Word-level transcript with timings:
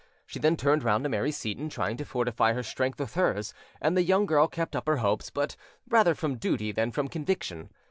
She 0.25 0.39
then 0.39 0.57
turned 0.57 0.81
round 0.81 1.03
to 1.03 1.11
Mary 1.11 1.29
Seyton, 1.31 1.69
trying 1.69 1.95
to 1.97 2.05
fortify 2.05 2.53
her 2.53 2.63
strength 2.63 2.99
with 2.99 3.13
hers, 3.13 3.53
and 3.79 3.95
the 3.95 4.01
young 4.01 4.25
girl 4.25 4.47
kept 4.47 4.75
up 4.75 4.87
her 4.87 4.97
hopes, 4.97 5.29
but 5.29 5.55
rather 5.87 6.15
from 6.15 6.37
duty 6.39 6.71
than 6.71 6.91
from 6.91 7.07
conviction. 7.07 7.69